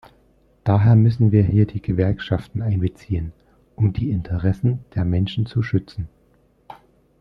[0.63, 3.33] Daher müssen wir hier die Gewerkschaften einbeziehen,
[3.75, 6.09] um die Interessen der Menschen zu schützen.